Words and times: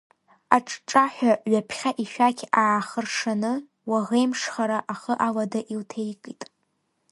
Аҿҿаҳәа 0.55 1.33
ҩаԥхьа 1.51 1.91
ишәақь 2.03 2.43
аахыршаны, 2.61 3.53
уаӷеимшхара, 3.89 4.77
ахы 4.93 5.13
алада 5.27 5.59
илҭеикит. 5.73 6.41